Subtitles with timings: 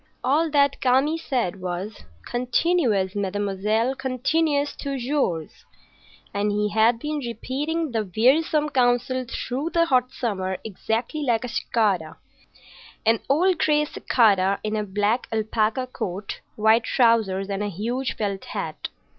[0.23, 5.63] All that Kami said was, "Continuez, mademoiselle, continuez toujours,"
[6.33, 11.47] and he had been repeating the wearisome counsel through the hot summer, exactly like a
[11.49, 18.43] cicada,—an old gray cicada in a black alpaca coat, white trousers, and a huge felt
[18.45, 18.87] hat.